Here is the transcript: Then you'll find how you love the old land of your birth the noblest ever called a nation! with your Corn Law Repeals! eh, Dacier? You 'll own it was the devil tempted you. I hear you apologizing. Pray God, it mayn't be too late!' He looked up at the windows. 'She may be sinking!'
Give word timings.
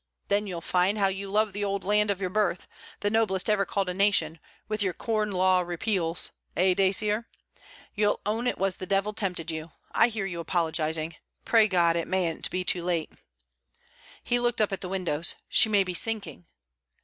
Then 0.29 0.47
you'll 0.47 0.61
find 0.61 0.97
how 0.97 1.09
you 1.09 1.29
love 1.29 1.53
the 1.53 1.63
old 1.63 1.83
land 1.83 2.09
of 2.09 2.19
your 2.19 2.31
birth 2.31 2.67
the 3.01 3.11
noblest 3.11 3.51
ever 3.51 3.67
called 3.67 3.87
a 3.87 3.93
nation! 3.93 4.39
with 4.67 4.81
your 4.81 4.93
Corn 4.95 5.31
Law 5.31 5.59
Repeals! 5.59 6.31
eh, 6.57 6.73
Dacier? 6.73 7.27
You 7.93 8.09
'll 8.09 8.19
own 8.25 8.47
it 8.47 8.57
was 8.57 8.77
the 8.77 8.87
devil 8.87 9.13
tempted 9.13 9.51
you. 9.51 9.73
I 9.91 10.07
hear 10.07 10.25
you 10.25 10.39
apologizing. 10.39 11.17
Pray 11.45 11.67
God, 11.67 11.95
it 11.95 12.07
mayn't 12.07 12.49
be 12.49 12.63
too 12.63 12.81
late!' 12.81 13.13
He 14.23 14.39
looked 14.39 14.59
up 14.59 14.71
at 14.73 14.81
the 14.81 14.89
windows. 14.89 15.35
'She 15.49 15.69
may 15.69 15.83
be 15.83 15.93
sinking!' 15.93 16.47